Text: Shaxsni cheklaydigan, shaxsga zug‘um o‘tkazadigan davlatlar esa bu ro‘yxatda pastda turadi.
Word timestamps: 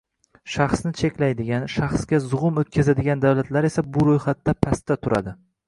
Shaxsni 0.53 0.91
cheklaydigan, 1.01 1.67
shaxsga 1.73 2.21
zug‘um 2.25 2.59
o‘tkazadigan 2.63 3.23
davlatlar 3.29 3.71
esa 3.73 3.87
bu 3.93 4.09
ro‘yxatda 4.11 4.59
pastda 4.69 5.03
turadi. 5.07 5.39